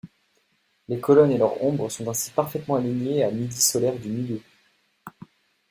Les 0.87 0.99
colonnes 0.99 1.29
et 1.31 1.37
leur 1.37 1.63
ombre 1.63 1.87
sont 1.89 2.09
ainsi 2.09 2.31
parfaitement 2.31 2.77
alignées 2.77 3.23
à 3.23 3.29
midi 3.29 3.61
solaire 3.61 3.93
du 3.99 4.09
lieu. 4.11 4.41